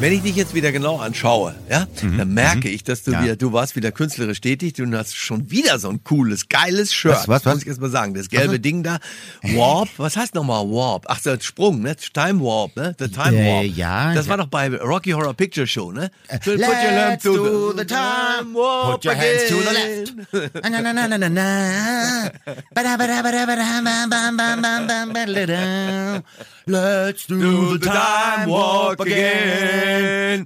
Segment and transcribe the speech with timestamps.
[0.00, 3.14] Wenn ich dich jetzt wieder genau anschaue, ja, dann merke ich, dass du Mhm.
[3.16, 3.22] Ja.
[3.24, 7.12] wieder, du warst wieder künstlerisch tätig, du hast schon wieder so ein cooles, geiles Shirt.
[7.12, 7.54] Was, was, was?
[7.56, 8.14] Muss ich erst mal sagen.
[8.14, 8.98] Das gelbe Ding da.
[9.42, 11.04] Warp, was heißt nochmal Warp?
[11.08, 11.96] Ach, der Sprung, ne?
[11.96, 12.96] Time Warp, ne?
[12.98, 13.76] The Time Äh, Warp.
[13.76, 14.30] ja, Das ja.
[14.30, 16.10] war doch bei Rocky Horror Picture Show, ne?
[16.30, 18.54] So, put your Let's lamp to do the time.
[18.54, 20.62] Put your hands to the left.
[20.64, 22.30] Na, na, na, na, na, na.
[22.74, 26.22] Ba-da, ba-da, ba-da, ba-da, bam, bam, bam, bam, bam, ba-da-da.
[26.66, 29.89] Let's do the time walk again.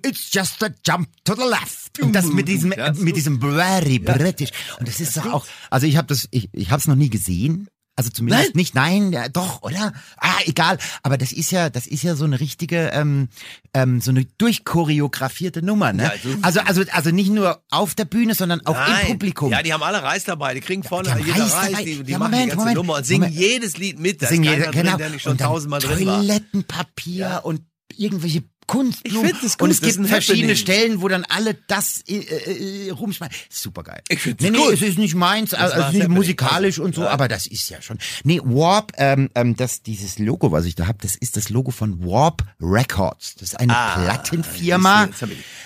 [0.06, 2.00] It's just a jump to the left.
[2.02, 4.50] Und das mit diesem, Ja, mit diesem very British.
[4.78, 7.10] Und das ist doch auch, also ich habe das, ich, ich habe es noch nie
[7.10, 7.68] gesehen.
[7.96, 8.52] Also zumindest Nein?
[8.56, 9.92] nicht, nein, ja, doch, oder?
[10.16, 10.78] Ah, egal.
[11.04, 13.28] Aber das ist ja, das ist ja so eine richtige, ähm,
[13.72, 16.02] ähm, so eine durchchoreografierte Nummer, ne?
[16.02, 19.52] Ja, also, also- also, nicht nur auf der Bühne, sondern auch im Publikum.
[19.52, 20.54] Ja, die haben alle Reis dabei.
[20.54, 21.84] Die kriegen vorne haben jeder Reis Reis.
[21.84, 23.38] Die, die Ja, machen Moment, die ganze Moment, Nummer und singen Moment.
[23.40, 24.20] jedes Lied mit.
[24.22, 26.16] Da Singen jeder- drin, der nicht schon tausendmal drin war.
[26.18, 27.60] Toilettenpapier und
[27.96, 29.30] irgendwelche Kunstblumen.
[29.30, 30.56] Ich das gut, Und es das gibt verschiedene.
[30.56, 33.34] Stellen, wo dann alle das äh, äh, rumschmeißen.
[33.50, 34.02] Super geil.
[34.08, 34.72] Ich find's nee, nee, gut.
[34.74, 37.10] es ist nicht meins, also, war es ist nicht musikalisch und so, Ja.
[37.10, 37.98] aber das ist ja schon.
[38.24, 41.70] Nee, Warp, ähm, ähm, das, dieses Logo, was ich da habe, das ist das Logo
[41.70, 43.34] von Warp Records.
[43.34, 45.08] Das ist eine Ah, Plattenfirma,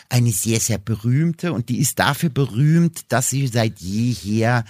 [0.08, 4.64] eine sehr, sehr berühmte und die ist dafür berühmt, dass sie seit jeher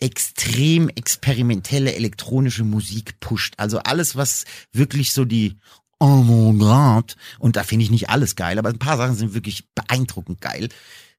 [0.00, 3.54] extrem experimentelle elektronische Musik pusht.
[3.56, 5.56] Also alles, was wirklich so die
[6.02, 10.40] Avantgarde, und da finde ich nicht alles geil, aber ein paar Sachen sind wirklich beeindruckend
[10.40, 10.68] geil.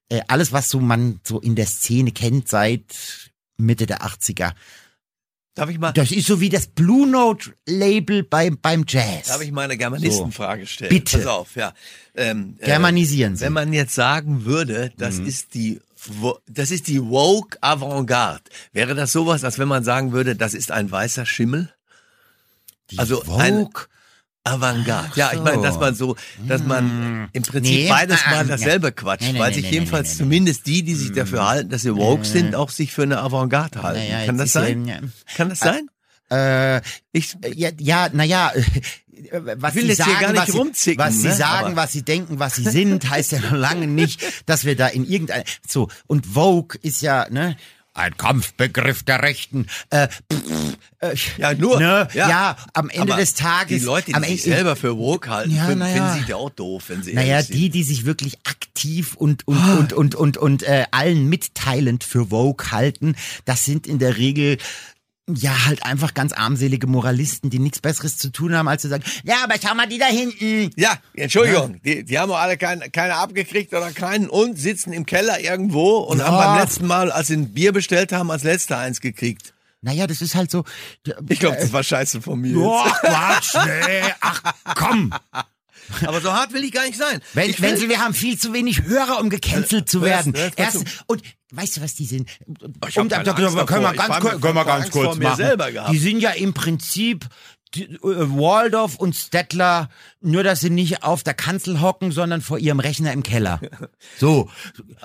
[0.08, 4.52] Äh, alles, was so man so in der Szene kennt seit Mitte der 80er.
[5.54, 9.28] Darf ich mal, Das ist so wie das Blue Note Label beim, beim Jazz.
[9.28, 10.88] darf ich mal eine Germanistenfrage stellen?
[10.90, 11.18] Bitte.
[11.18, 11.72] Pass auf, ja.
[12.16, 13.44] Ähm, äh, Germanisieren Sie.
[13.44, 15.26] Wenn man jetzt sagen würde, das Mhm.
[15.26, 15.80] ist die
[16.46, 18.42] das ist die woke Avantgarde.
[18.74, 21.72] Wäre das sowas, als wenn man sagen würde, das ist ein weißer Schimmel?
[22.90, 23.40] Die also Vogue.
[23.42, 23.68] ein-
[24.44, 25.10] Avantgarde.
[25.16, 26.16] Ja, ich meine, dass man so,
[26.46, 27.88] dass man im Prinzip Nee.
[27.88, 28.90] beides Ah, mal ah, dasselbe ja.
[28.92, 32.24] quatscht, Nee, nee, weil sich jedenfalls zumindest die, die sich dafür halten, dass sie woke
[32.26, 34.00] sind, auch sich für eine Avantgarde halten.
[34.00, 34.84] Naja, Kann das ja- sein?
[34.86, 34.98] ja.
[35.36, 35.88] Kann das sein?
[36.30, 36.80] Äh,
[37.12, 38.52] Ich, ja, ja, naja,
[39.56, 41.34] was Ich will sie sagen, gar nicht was, sie, was sie ne?
[41.34, 44.76] sagen, Aber- was sie denken, was sie sind, heißt ja noch lange nicht, dass wir
[44.76, 47.56] da in irgendein so und Vogue ist ja ne
[47.94, 49.66] ein Kampfbegriff der Rechten.
[49.90, 51.78] Äh, pff, äh, ja, nur.
[51.78, 52.56] ne, ja.
[52.72, 53.80] am Ende Aber des Tages.
[53.80, 56.14] Die Leute, die sich Ende- selber für woke halten, Ja, finden, ja.
[56.14, 59.92] sich ja auch doof, wenn sie Naja, die, die sich wirklich aktiv und und und
[59.92, 64.58] und und und äh, allen mitteilend für Vogue halten, das sind in der Regel
[65.28, 69.04] ja halt einfach ganz armselige Moralisten, die nichts Besseres zu tun haben, als zu sagen,
[69.24, 70.70] ja, aber schau mal die da hinten.
[70.76, 75.06] Ja, Entschuldigung, die, die haben auch alle kein, keine abgekriegt oder keinen und sitzen im
[75.06, 76.26] Keller irgendwo und Ja.
[76.26, 79.54] haben beim letzten Mal, als sie ein Bier bestellt haben, als letzter eins gekriegt.
[79.80, 80.64] Naja, das ist halt so.
[81.28, 82.54] Ich glaube, das war scheiße von mir.
[82.54, 84.42] Boah, Quatsch, nee, ach
[84.74, 85.12] komm.
[86.06, 87.20] Aber so hart will ich gar nicht sein.
[87.34, 90.32] Wenn, ich wenn will- Sie, wir haben viel zu wenig Hörer, um gecancelt zu Hörst-
[90.32, 90.72] werden.
[90.72, 90.84] zu.
[91.06, 91.22] und
[91.56, 92.28] weißt du, was die sind?
[92.88, 93.32] ich Und da- da-
[93.66, 95.36] können wir ganz kurz, können wir ganz kurz machen.
[95.92, 97.26] Die sind ja im Prinzip
[98.02, 99.88] Waldorf und Stettler,
[100.20, 103.60] nur dass sie nicht auf der Kanzel hocken, sondern vor ihrem Rechner im Keller.
[104.18, 104.48] So,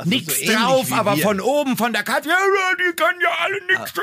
[0.05, 1.23] nichts so drauf, aber wir.
[1.23, 2.35] von oben, von der Kanzel, ja,
[2.77, 3.93] die können ja alle nichts.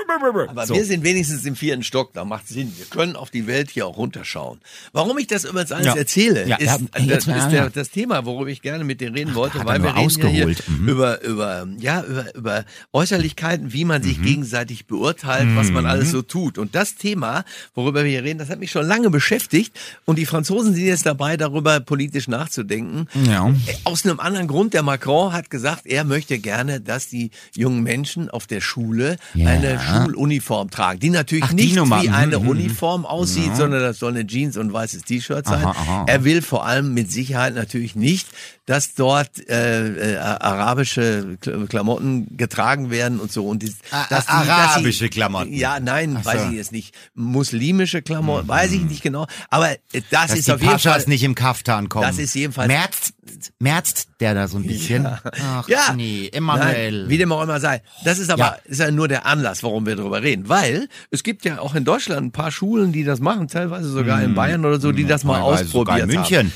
[0.49, 0.75] Aber so.
[0.75, 2.73] wir sind wenigstens im vierten Stock, da macht Sinn.
[2.77, 4.61] Wir können auf die Welt hier auch runterschauen.
[4.93, 5.95] Warum ich das übrigens alles Ja.
[5.97, 9.35] erzähle, Ja, ist, ja, das, ist der, das Thema, worüber ich gerne mit dir reden
[9.35, 10.47] wollte, hat er weil wir reden ja hier.
[10.67, 10.89] Mhm.
[10.89, 14.07] über, über, ja, über, über Äußerlichkeiten, wie man Mhm.
[14.07, 16.59] sich gegenseitig beurteilt, was man alles so tut.
[16.59, 17.45] Und das Thema,
[17.75, 19.73] worüber wir hier reden, das hat mich schon lange beschäftigt.
[20.05, 23.09] Und die Franzosen sind jetzt dabei, darüber politisch nachzudenken.
[23.27, 23.53] Ja.
[23.85, 28.31] Aus einem anderen Grund, der Macron hat gesagt, er möchte gerne, dass die jungen Menschen
[28.31, 29.49] auf der Schule Ja.
[29.49, 32.03] eine Schuluniform tragen, die natürlich Ach, die nicht Nummer.
[32.03, 32.49] wie eine mhm.
[32.49, 35.65] Uniform aussieht, sondern das soll eine Jeans und weißes T-Shirt sein.
[35.65, 36.05] Aha, aha.
[36.09, 38.27] Er will vor allem mit Sicherheit natürlich nicht,
[38.67, 44.27] dass dort äh, äh, arabische Kl- Klamotten getragen werden und so und die, A- dass
[44.27, 45.53] die, arabische dass sie, Klamotten.
[45.53, 46.49] Ja, nein, Ach weiß so.
[46.49, 46.93] ich jetzt nicht.
[47.15, 49.27] Muslimische Klamotten, weiß ich nicht genau.
[49.51, 49.77] Aber äh,
[50.11, 52.07] das Dass ist die auf jeden Fall Paschas nicht im Kaftan kommen.
[52.07, 53.13] Das ist jedenfalls- Merzt,
[53.59, 55.07] merzt der da so ein bisschen?
[55.07, 55.93] Ach Ja.
[55.95, 57.03] nee, Emanuel.
[57.03, 57.83] Nein, wie dem auch immer sei.
[58.05, 58.59] Das ist aber Ja.
[58.65, 60.49] ist ja nur der Anlass, warum wir darüber reden.
[60.49, 64.23] Weil es gibt ja auch in Deutschland ein paar Schulen, die das machen, teilweise sogar
[64.23, 65.45] in Bayern oder so, die das mal Mhm.
[65.45, 66.39] teilweise sogar ausprobiert in München.
[66.39, 66.53] haben.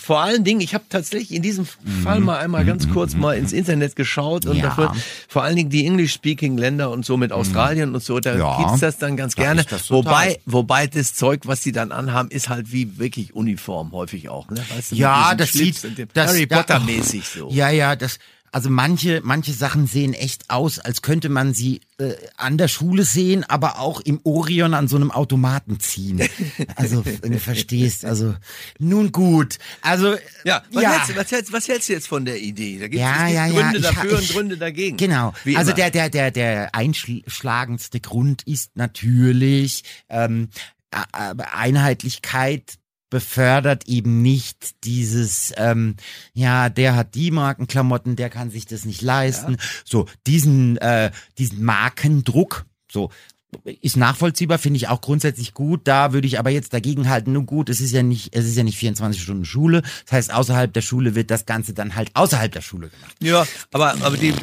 [0.00, 1.66] Vor allen Dingen, ich habe tatsächlich in diesem
[2.04, 4.62] Fall mal einmal ganz kurz mal ins Internet geschaut und Mhm.
[4.62, 4.68] Ja.
[4.68, 4.92] dafür,
[5.26, 8.58] vor allen Dingen die English-Speaking-Länder und so mit Australien und so, da Ja.
[8.58, 9.64] gibt's das dann ganz Da gerne.
[9.88, 14.48] Wobei, wobei das Zeug, was die dann anhaben, ist halt wie wirklich Uniform häufig auch.
[14.48, 14.62] Ne?
[14.76, 15.82] Weißt du, Ja, das sieht
[16.14, 17.48] das, Harry da- Potter-mäßig so.
[17.50, 18.18] Ja, ja, das
[18.54, 23.02] also manche, manche Sachen sehen echt aus, als könnte man sie äh, an der Schule
[23.02, 26.20] sehen, aber auch im Orion an so einem Automaten ziehen.
[26.76, 28.34] Also, du verstehst, also
[28.78, 29.58] nun gut.
[29.80, 30.90] Also Ja, was, ja.
[30.92, 32.78] Hältst, du- was, hältst, was hältst du jetzt von der Idee?
[32.78, 34.96] Da gibt Ja, es ja, ja, Gründe ha- dafür ich- und Gründe dagegen.
[34.96, 35.32] Genau.
[35.56, 40.48] Also der, der, der, der einschlagendste Grund ist natürlich ähm,
[41.52, 42.74] Einheitlichkeit
[43.14, 45.94] befördert eben nicht dieses, ähm,
[46.32, 49.56] ja, der hat die Markenklamotten, der kann sich das nicht leisten.
[49.84, 53.10] So, diesen, äh, diesen Markendruck, so,
[53.80, 55.82] ist nachvollziehbar, finde ich auch grundsätzlich gut.
[55.84, 58.56] Da würde ich aber jetzt dagegen halten, nun gut, es ist ja nicht, es ist
[58.56, 59.82] ja nicht 24 Stunden Schule.
[60.06, 63.14] Das heißt, außerhalb der Schule wird das Ganze dann halt außerhalb der Schule gemacht.
[63.20, 64.34] Ja, aber, aber die,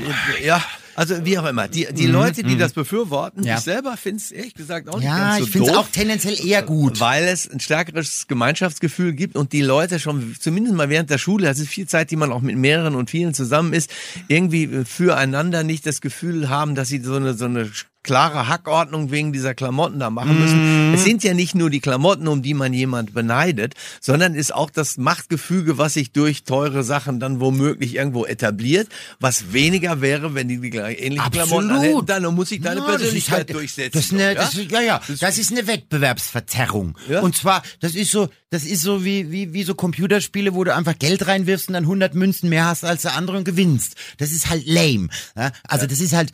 [0.42, 0.64] ja,
[0.96, 3.58] also wie auch immer, die, die Leute, die das befürworten, Mhm, Ja.
[3.58, 5.88] ich selber finde es ehrlich gesagt auch nicht Ja, ganz so ich finde es auch
[5.90, 7.00] tendenziell eher gut.
[7.00, 11.46] Weil es ein stärkeres Gemeinschaftsgefühl gibt und die Leute schon, zumindest mal während der Schule,
[11.48, 13.90] das ist viel Zeit, die man auch mit mehreren und vielen zusammen ist,
[14.28, 17.70] irgendwie äh, füreinander nicht das Gefühl haben, dass sie so eine, so eine
[18.04, 20.90] klare Hackordnung wegen dieser Klamotten da machen müssen.
[20.90, 20.94] Mhm.
[20.96, 24.70] Es sind ja nicht nur die Klamotten, um die man jemand beneidet, sondern ist auch
[24.70, 28.88] das Machtgefüge, was sich durch teure Sachen dann womöglich irgendwo etabliert,
[29.20, 32.06] was weniger wäre, wenn die die gleich- ähnlichen Klamotten anhätten.
[32.06, 33.92] Dann muss sich deine Ja, das ist Persönlichkeit halt- durchsetzen.
[33.94, 34.34] Das ist eine, ja?
[34.34, 36.98] Das ist, ja, ja, das ist eine Wettbewerbsverzerrung.
[37.10, 37.22] Ja.
[37.22, 40.76] Und zwar, das ist so, das ist so wie, wie, wie so Computerspiele, wo du
[40.76, 43.96] einfach Geld reinwirfst und dann 100 Münzen mehr hast als der andere und gewinnst.
[44.18, 45.10] Das ist halt lame.
[45.38, 45.52] Ja?
[45.68, 46.32] Also das ist halt,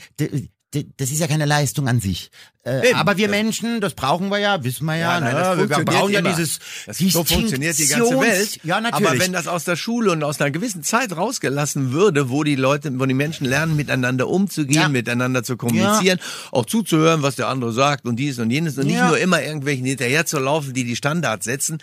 [0.83, 2.29] das ist ja keine Leistung an sich.
[2.67, 5.19] Äh, aber wir Menschen, das brauchen wir ja, wissen wir ja.
[5.19, 5.69] Ja, nein, ne?
[5.69, 6.29] wir brauchen ja immer.
[6.29, 8.59] dieses das, so funktioniert die ganze Welt.
[8.63, 9.07] Ja, natürlich.
[9.09, 12.55] Aber wenn das aus der Schule und aus einer gewissen Zeit rausgelassen würde, wo die
[12.55, 14.89] Leute, wo die Menschen lernen, miteinander umzugehen, Ja.
[14.89, 16.19] miteinander zu kommunizieren,
[16.51, 19.07] auch zuzuhören, was der andere sagt und dies und jenes und nicht Ja.
[19.07, 21.77] nur immer irgendwelchen hinterher zu laufen, die die Standards setzen,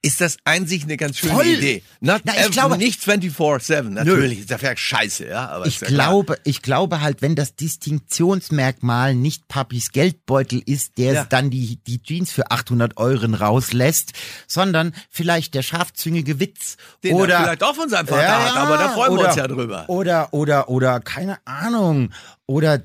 [0.00, 0.36] ist das
[0.66, 1.46] sich eine ganz schöne Voll.
[1.46, 1.82] Idee.
[2.00, 5.48] Not Na, ich ev- glaube- nicht 24-7, natürlich, ist ja scheiße, ja.
[5.48, 6.08] Aber Ich ja klar.
[6.10, 9.90] glaube, ich glaube halt, wenn das Distinktionsmerkmal nicht Papis
[10.28, 11.24] Geldbeutel ist, der Ja.
[11.24, 14.12] dann die, die Jeans für 800 Euro rauslässt,
[14.46, 18.76] sondern vielleicht der scharfzüngige Witz Den er oder vielleicht auch von seinem Vater hat, aber
[18.76, 19.84] da freuen wir oder, uns ja drüber.
[19.88, 22.10] Oder oder oder keine Ahnung
[22.46, 22.82] oder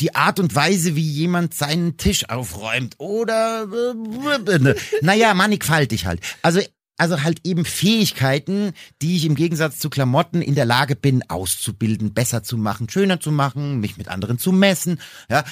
[0.00, 6.20] die Art und Weise, wie jemand seinen Tisch aufräumt oder äh, naja, mannigfaltig halt.
[6.42, 6.60] Also
[6.98, 12.12] also halt eben Fähigkeiten, die ich im Gegensatz zu Klamotten in der Lage bin, auszubilden,
[12.14, 15.00] besser zu machen, schöner zu machen, mich mit anderen zu messen.
[15.28, 15.42] Ja,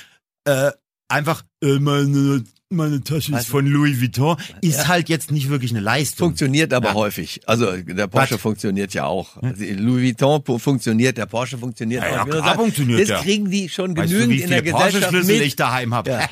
[0.45, 0.71] äh,
[1.11, 5.81] einfach äh, meine meine Tasche ist von Louis Vuitton ist halt jetzt nicht wirklich eine
[5.81, 6.29] Leistung.
[6.29, 6.95] Funktioniert aber Ja.
[6.95, 7.41] häufig.
[7.47, 8.41] Also der Porsche Was?
[8.41, 9.39] funktioniert ja auch.
[9.43, 12.27] Also Louis Vuitton funktioniert, der Porsche funktioniert Ja, auch.
[12.29, 13.19] ja, klar funktioniert das der.
[13.19, 15.41] kriegen die schon Weißt genügend du, wie in der viele Gesellschaft mit.
[15.43, 16.11] ich daheim habe?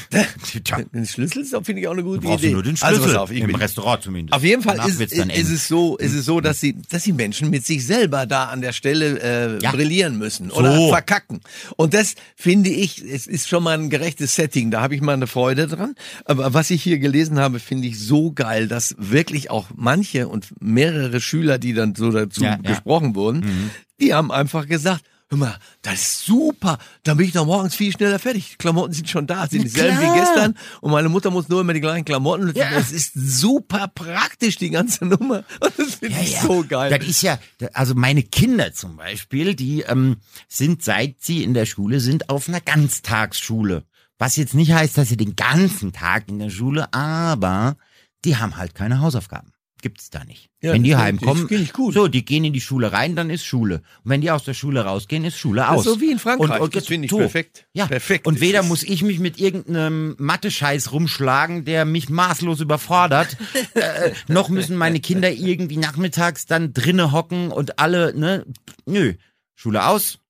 [0.12, 0.78] Ja.
[0.94, 2.48] Den Schlüssel finde ich auch eine gute Idee.
[2.48, 2.94] du nur den Schlüssel.
[2.96, 4.34] Also pass auf, Im Restaurant zumindest.
[4.34, 5.12] auf jeden Fall ist, ist,
[5.50, 8.60] es so, ist es so, dass sie, dass die Menschen mit sich selber da an
[8.60, 9.70] der Stelle äh, Ja.
[9.72, 10.88] brillieren müssen oder So.
[10.90, 11.40] verkacken.
[11.76, 14.70] Und das finde ich, es ist schon mal ein gerechtes Setting.
[14.70, 15.94] Da habe ich mal eine Freude dran.
[16.24, 20.48] Aber was ich hier gelesen habe, finde ich so geil, dass wirklich auch manche und
[20.60, 22.70] mehrere Schüler, die dann so dazu Ja, ja.
[22.70, 25.04] gesprochen wurden, die haben einfach gesagt.
[25.32, 26.76] Hör mal, das ist super.
[27.04, 28.50] Dann bin ich doch morgens viel schneller fertig.
[28.50, 30.58] Die Klamotten sind schon da, sind dieselben wie gestern.
[30.82, 32.52] Und meine Mutter muss nur immer die gleichen Klamotten.
[32.54, 32.74] Ja.
[32.74, 35.42] Das ist super praktisch, die ganze Nummer.
[35.60, 36.90] Und das finde ich so geil.
[36.90, 37.38] Das ist ja,
[37.72, 40.18] also meine Kinder zum Beispiel, die ähm,
[40.48, 43.84] sind seit sie in der Schule sind auf einer Ganztagsschule.
[44.18, 47.78] Was jetzt nicht heißt, dass sie den ganzen Tag in der Schule, aber
[48.26, 49.51] die haben halt keine Hausaufgaben.
[49.82, 50.48] Gibt's da nicht.
[50.62, 51.48] Ja, wenn die heimkommen,
[51.92, 53.82] so, die gehen in die Schule rein, dann ist Schule.
[54.04, 55.82] Und wenn die aus der Schule rausgehen, ist Schule aus.
[55.84, 56.60] so wie in Frankreich.
[56.60, 57.18] Und, und Das finde ich so.
[57.18, 57.66] perfekt.
[57.72, 58.66] Ja, Perfekt Und weder es.
[58.68, 63.36] muss ich mich mit irgendeinem Mathe-Scheiß rumschlagen, der mich maßlos überfordert,
[63.74, 68.46] äh, noch müssen meine Kinder irgendwie nachmittags dann drinne hocken und alle, ne,
[68.86, 69.14] nö,
[69.56, 70.20] Schule aus,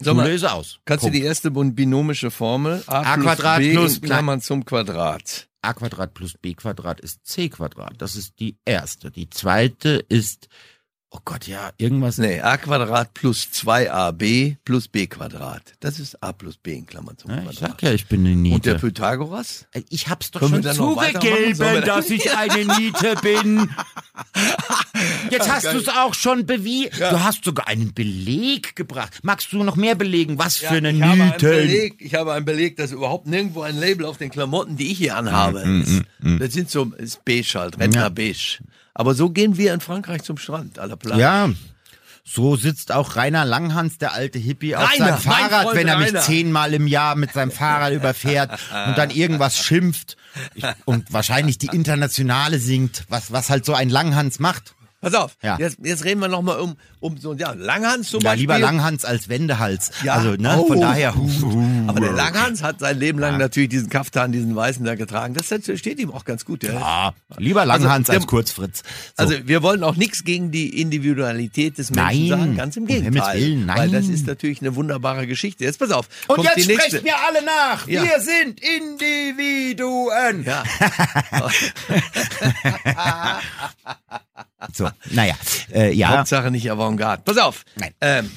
[0.00, 0.78] Sag Schule mal, ist aus.
[0.86, 1.14] Kannst Punkt.
[1.14, 5.47] du die erste bin- binomische Formel A, A plus Quadrat B plus Klammern zum Quadrat.
[5.62, 7.94] A Quadrat plus B Quadrat ist C Quadrat.
[7.98, 9.10] Das ist die erste.
[9.10, 10.48] Die zweite ist,
[11.10, 12.18] oh Gott, ja, irgendwas.
[12.18, 15.74] Nee, A Quadrat plus 2AB plus B Quadrat.
[15.80, 17.58] Das ist A plus B in Klammern zum Ja, ich Quadrat.
[17.70, 18.86] sag ja, ich bin eine Und der Niete.
[18.86, 19.66] Pythagoras?
[19.88, 23.68] Ich hab's doch Können schon zugegeben, dass ich eine Niete bin.
[25.30, 26.90] Jetzt hast du es auch schon bewiesen.
[26.98, 29.18] Du hast sogar einen Beleg gebracht.
[29.22, 30.38] Magst du noch mehr belegen?
[30.38, 31.50] Was für eine ich, habe einen Niete?
[31.50, 34.98] Beleg, ich habe einen Beleg, dass überhaupt nirgendwo ein Label auf den Klamotten, die ich
[34.98, 36.02] hier anhabe, ist.
[36.20, 38.08] Das sind so, ist beige halt, Rentner Ja.
[38.08, 38.58] beige.
[38.94, 41.18] Aber so gehen wir in Frankreich zum Strand, aller Plan.
[41.18, 41.50] Ja.
[42.30, 45.96] So sitzt auch Rainer Langhans, der alte Hippie, auf Rainer, seinem Fahrrad, Freund wenn er
[45.98, 46.20] mich Rainer.
[46.20, 48.50] zehnmal im Jahr mit seinem Fahrrad überfährt
[48.86, 50.18] und dann irgendwas schimpft
[50.54, 54.74] ich, und wahrscheinlich die Internationale singt, was, was halt so ein Langhans macht.
[55.00, 55.56] Pass auf, Ja.
[55.60, 58.40] jetzt, jetzt reden wir nochmal um, um so, ja, Langhans zum Ja, Beispiel.
[58.42, 59.92] lieber Langhans als Wendehals.
[60.02, 60.14] Ja.
[60.14, 60.66] Also, ne, Oh.
[60.66, 61.14] von daher.
[61.86, 65.34] Aber der Langhans hat sein Leben lang natürlich diesen Kaftan, diesen Weißen da getragen.
[65.34, 65.46] Das
[65.78, 66.64] steht ihm auch ganz gut.
[66.64, 66.72] Ja.
[66.72, 68.82] Ja, lieber Langhans Also, als Kurzfritz.
[69.16, 69.22] So.
[69.24, 72.86] Also wir wollen auch nichts gegen die Individualität des Menschen Nein, sagen, ganz im um
[72.88, 73.12] Gegenteil.
[73.12, 73.78] Himmels Willen, nein.
[73.78, 75.62] Weil das ist natürlich eine wunderbare Geschichte.
[75.64, 76.08] Jetzt pass auf.
[76.26, 77.86] und jetzt sprecht mir alle nach.
[77.86, 78.02] Ja.
[78.02, 80.44] Wir sind Individuen.
[80.44, 80.64] Ja.
[84.72, 85.34] So, naja,
[85.72, 86.08] äh, ja.
[86.08, 87.22] Hauptsache nicht Avantgarde.
[87.24, 87.64] Pass auf.
[87.76, 87.94] Nein.
[88.00, 88.30] Ähm,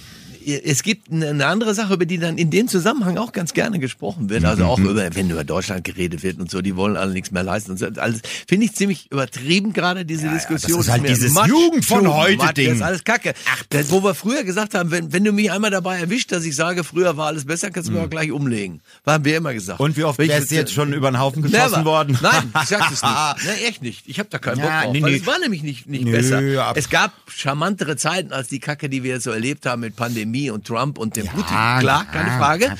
[0.45, 4.29] es gibt eine andere Sache, über die dann in dem Zusammenhang auch ganz gerne gesprochen
[4.29, 4.43] wird.
[4.45, 4.69] Also Mhm.
[4.69, 7.71] auch über, wenn über Deutschland geredet wird und so, die wollen alle nichts mehr leisten.
[7.71, 7.87] Und so.
[7.97, 10.77] alles finde ich ziemlich übertrieben gerade diese Diskussion.
[10.77, 12.67] das ist halt dieses Matsch, Jugend von heute much, Ding.
[12.67, 13.33] Das ist alles Kacke.
[13.69, 16.55] Das, wo wir früher gesagt haben, wenn, wenn du mich einmal dabei erwischt, dass ich
[16.55, 18.81] sage, früher war alles besser, kannst du mir auch gleich umlegen.
[19.05, 19.79] Haben wir immer gesagt.
[19.79, 19.85] Mhm.
[19.85, 21.85] Und wie oft wärst du jetzt schon über den Haufen geschossen Never.
[21.85, 22.17] worden?
[22.21, 23.11] Nein, ich sag's es nicht.
[23.45, 24.03] Ne, echt nicht.
[24.07, 24.93] Ich habe da keinen Ja, Bock drauf.
[24.93, 25.15] nee, nee.
[25.17, 26.41] es war nämlich nicht, nicht Nö, besser.
[26.65, 29.95] ab- Es gab charmantere Zeiten als die Kacke, die wir jetzt so erlebt haben mit
[29.95, 31.55] Pandemie und Trump und dem Ja, Putin.
[31.79, 32.75] Klar, keine Frage.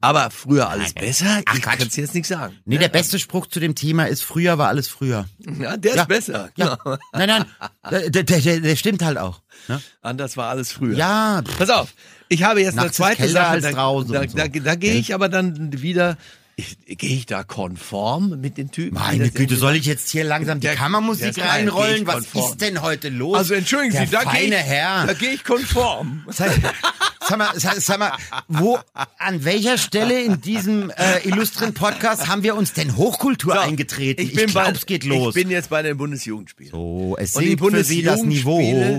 [0.00, 1.40] Aber früher alles besser?
[1.46, 2.54] Ach, ich kann es jetzt nicht sagen.
[2.64, 5.26] Nee, der beste Spruch zu dem Thema ist, früher war alles früher.
[5.58, 6.02] Ja, der Ja.
[6.02, 6.50] ist besser.
[6.56, 6.78] Ja.
[7.12, 7.44] Nein, nein,
[7.90, 9.40] der, der, der, stimmt halt auch.
[9.68, 9.80] Ne?
[10.02, 10.96] Anders war alles früher.
[10.96, 11.94] Ja, Pass auf,
[12.28, 13.60] ich habe jetzt eine Nachts ist zweite Sache.
[13.60, 16.16] Da, da, da, da gehe ich aber dann wieder.
[16.58, 18.94] Gehe ich da konform mit den Typen?
[18.94, 22.06] meine das Güte, soll ich jetzt hier langsam die Der- Kammermusik reinrollen?
[22.06, 23.36] Was ist denn heute los?
[23.36, 25.06] Also entschuldigen der Sie, da gehe ich, Herr.
[25.06, 26.24] da gehe ich konform.
[26.30, 26.50] Sag,
[27.28, 28.12] sag mal, sag, mal,
[28.48, 28.78] wo,
[29.18, 34.22] an welcher Stelle in diesem äh, illustren Podcast haben wir uns denn Hochkultur So, eingetreten?
[34.22, 35.34] Ich, bin glaub, bei, es geht los.
[35.36, 36.72] Ich bin jetzt bei den Bundesjugendspielen.
[36.72, 38.58] so, es sinkt für Sie das Niveau,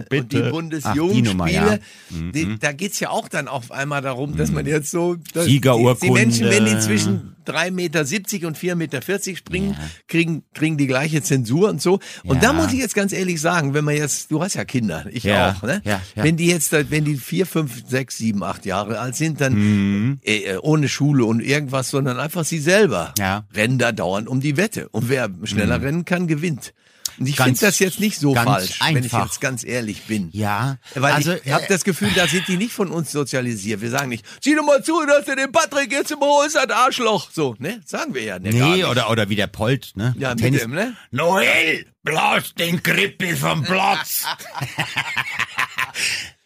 [0.09, 0.21] bitte.
[0.21, 1.79] und die Bundesjugendspiele,
[2.09, 2.31] ja.
[2.31, 5.15] die, da geht's ja auch dann auf einmal darum, dass man jetzt so...
[5.33, 5.45] dass.
[5.45, 9.01] Die, die Menschen, wenn die zwischen 3,70 Meter und 4,40 Meter
[9.35, 11.99] springen, kriegen, kriegen die gleiche Zensur und so.
[12.23, 12.41] Und Ja.
[12.41, 15.23] da muss ich jetzt ganz ehrlich sagen, wenn man jetzt, du hast ja Kinder, ich
[15.23, 15.81] Ja, auch, ne?
[15.85, 16.23] ja, ja.
[16.23, 20.19] Wenn die jetzt, wenn die vier, fünf, sechs, sieben, acht Jahre alt sind, dann Mhm.
[20.23, 23.41] äh, äh, ohne Schule und irgendwas, sondern einfach sie selber Ja.
[23.51, 23.55] Mhm.
[23.55, 24.89] rennen da dauernd um die Wette.
[24.89, 26.73] Und wer schneller rennen kann, gewinnt.
[27.19, 29.25] Und ich finde das jetzt nicht so falsch, wenn ich einfach.
[29.25, 30.29] jetzt ganz ehrlich bin.
[30.33, 33.81] Ja, Weil also, ich habe äh, das Gefühl, da sind die nicht von uns sozialisiert.
[33.81, 36.71] Wir sagen nicht, sieh doch mal zu, dass du den Patrick jetzt im Holz hat,
[36.71, 37.31] Arschloch.
[37.31, 37.81] So, ne?
[37.87, 40.13] Sagen wir ja ne, Nee, oder, oder wie der Polt, ne?
[40.19, 40.61] Ja, mit Tennis.
[40.61, 40.95] dem, ne?
[41.09, 44.23] Noel, blas den Krippel vom Platz.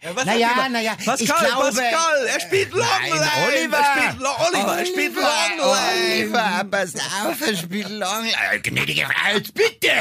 [0.03, 3.31] Ja, was Naja, naja, Pascal, ich glaube- Pascal, er spielt Long Nein, Lane.
[3.47, 3.77] Oliver.
[3.77, 5.61] Er spielt Lo Oliver, er spielt Long Lane.
[6.15, 8.61] Oliver, pass auf, er spielt Long Lane.
[8.63, 9.91] Gnädige Frau, jetzt bitte.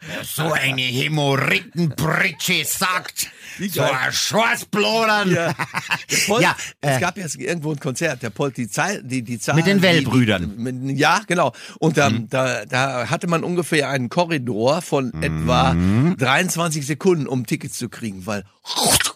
[0.00, 3.28] Wer so eine Hämorrhoidenpritsche sagt,
[3.72, 5.30] so ein Schwarzblodern.
[5.32, 5.54] Ja.
[6.40, 9.54] Ja, es äh, gab jetzt irgendwo ein Konzert, der Polt, die Zahl, die, die Zahl.
[9.54, 10.96] Mit den Wellbrüdern.
[10.96, 11.52] Ja, genau.
[11.78, 15.74] Und da, da, da hatte man ungefähr einen Korridor von etwa
[16.18, 18.44] 23 Sekunden, um Tickets zu kriegen, weil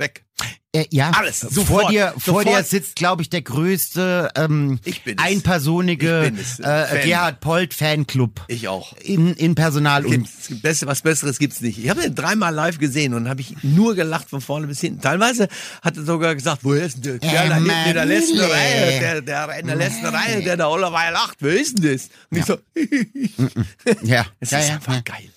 [0.00, 0.24] weg.
[0.72, 2.46] Äh, ja, Alles, vor sofort, dir, vor sofort.
[2.46, 5.24] dir sitzt, glaube ich, der größte ähm, Ich bin es.
[5.24, 7.02] einpersonige Ich bin es, äh.
[7.04, 8.96] Gerhard Polt Fanclub Ich auch.
[8.98, 11.78] in, in Personal und gibt Beste, was Besseres gibt's nicht.
[11.78, 15.00] Ich habe den dreimal live gesehen und habe ich nur gelacht von vorne bis hinten.
[15.00, 15.48] Teilweise
[15.82, 18.54] hat er sogar gesagt, woher ist denn der Kerl da hinten in der letzten Manille.
[18.54, 22.08] Reihe, der, der in der letzten Reihe, der da allerweil lacht, wer ist denn das?
[22.30, 22.58] Und ich so,
[24.04, 25.00] ja, es ja, ist ja, einfach ja.
[25.00, 25.30] geil.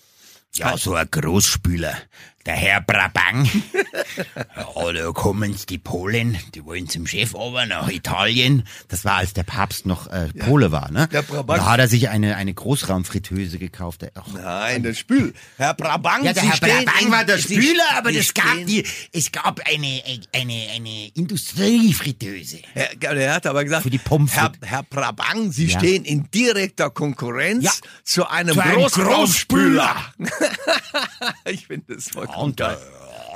[0.56, 1.96] Ja, so ein Großspüler.
[2.46, 3.46] Der Herr Brabang.
[4.76, 8.68] ja, da kommen die Polen, die wollen zum Chef aber nach Italien.
[8.90, 11.08] Das war, als der Papst noch äh, Pole war, ne?
[11.08, 11.62] Der Brabant.
[11.62, 14.02] Da hat er sich eine, eine Großraumfritteuse gekauft.
[14.16, 15.34] Ach, Nein, das Spül.
[15.58, 18.66] Herr Brabant, ja, der Sie Herr stehen Brabang war der Sie- Spüler, aber es gab
[18.68, 20.02] die, es gab eine,
[20.34, 22.58] eine, eine Industriefritteuse.
[22.74, 24.52] Herr, der hat aber gesagt, Für die Pommes Herr.
[24.62, 25.80] Herr Brabang, Sie Ja.
[25.80, 27.72] stehen in direkter Konkurrenz Ja.
[28.04, 29.96] zu einem Zu einem Großraumspüler.
[31.46, 32.78] ich finde das voll Und da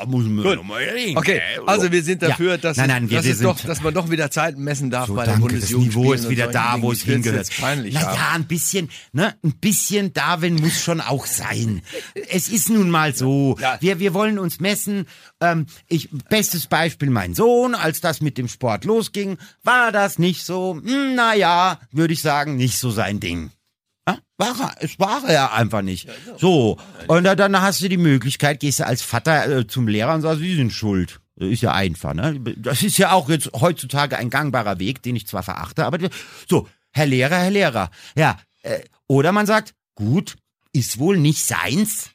[0.05, 0.63] muss man Gut.
[0.67, 1.17] mal reden.
[1.17, 2.57] Okay, also wir sind dafür, Ja.
[2.57, 5.07] dass, nein, nein, wir, dass, wir sind doch, dass man doch wieder Zeiten messen darf
[5.07, 7.47] So, bei der danke, das Bundesjugendspielen Niveau ist wieder da, wo es hingehört.
[7.47, 7.95] jetzt peinlich.
[7.95, 8.13] Na ja.
[8.13, 11.81] ja, ein bisschen, ne, ein bisschen Darwin muss schon auch sein.
[12.29, 13.57] Es ist nun mal so.
[13.59, 13.77] Ja.
[13.79, 15.07] Wir, wir wollen uns messen.
[15.41, 20.43] Ähm, ich, bestes Beispiel, mein Sohn, als das mit dem Sport losging, war das nicht
[20.45, 23.49] so, hm, naja, würde ich sagen, nicht so sein Ding.
[24.37, 26.07] War er, es war er einfach nicht.
[26.37, 26.77] So,
[27.07, 30.21] und dann, dann hast du die Möglichkeit, gehst du als Vater äh, zum Lehrer und
[30.21, 31.19] sagst, sie sind schuld.
[31.35, 32.39] Ist ja einfach, ne?
[32.57, 36.09] Das ist ja auch jetzt heutzutage ein gangbarer Weg, den ich zwar verachte, aber
[36.47, 37.91] so, Herr Lehrer, Herr Lehrer.
[38.15, 40.35] Ja, äh, oder man sagt, gut,
[40.73, 42.11] ist wohl nicht seins.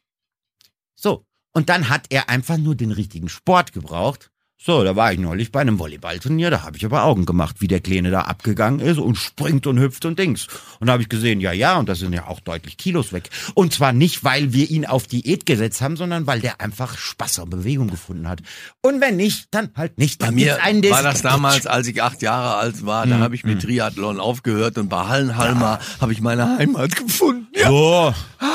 [0.97, 4.32] So, und dann hat er einfach nur den richtigen Sport gebraucht.
[4.65, 7.67] So, da war ich neulich bei einem Volleyballturnier, da habe ich aber Augen gemacht, wie
[7.67, 10.47] der Kleine da abgegangen ist und springt und hüpft und Dings.
[10.79, 13.29] Und da habe ich gesehen, ja, ja, und da sind ja auch deutlich Kilos weg.
[13.55, 17.41] Und zwar nicht, weil wir ihn auf Diät gesetzt haben, sondern weil der einfach Spaß
[17.41, 18.41] an Bewegung gefunden hat.
[18.83, 20.21] Und wenn nicht, dann halt nicht.
[20.21, 23.05] Bei Dann mir gibt's einen, der war das damals, als ich acht Jahre alt war,
[23.09, 27.49] da habe ich mit Triathlon aufgehört und bei Hallenhalmer habe ich meine Heimat gefunden.
[27.53, 27.69] Ja.
[27.69, 28.15] So.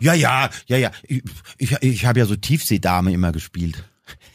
[0.00, 0.90] Ja, ja, ja, ja.
[1.06, 1.22] Ich,
[1.56, 3.84] ich, ich habe ja so Tiefseedame immer gespielt.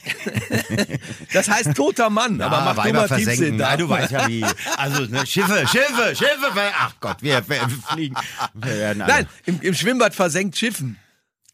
[1.34, 3.18] Das heißt toter Mann, aber mach du mal da.
[3.18, 4.46] Ja, du weißt ja wie.
[4.78, 6.52] Also ne, Schiffe, Schiffe, Schiffe.
[6.78, 8.16] Ach Gott, wir, wir, fliegen.
[8.54, 10.98] Wir werden alle- Nein, im, im Schwimmbad versenkt Schiffen.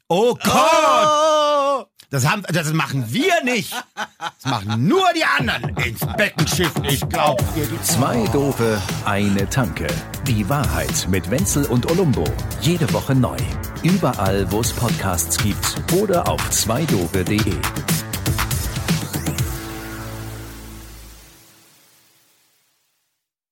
[0.08, 1.88] Oh Gott!
[2.12, 3.74] Das, haben, das machen wir nicht.
[3.96, 5.76] Das machen nur die anderen.
[5.78, 7.44] Ins Becken schiffen, ich glaub
[7.84, 9.88] Zwei Dope, eine Tanke.
[10.28, 12.24] Die Wahrheit mit Wenzel und Olumbo.
[12.62, 13.36] Jede Woche neu.
[13.84, 17.56] Überall, wo es Podcasts gibt oder auf zweidope.de.